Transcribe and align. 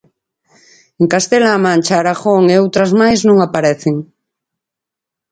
En 1.01 1.07
Castela-A 1.13 1.59
Mancha, 1.65 1.95
Aragón 1.97 2.43
e 2.53 2.55
outras 2.63 2.91
máis 3.01 3.19
non 3.27 3.37
aparecen. 3.39 3.95